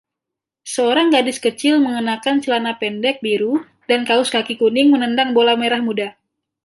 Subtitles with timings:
[0.73, 3.53] Seorang gadis kecil mengenakan celana pendek biru
[3.89, 6.07] dan kaus kaki kuning menendang bola merah muda.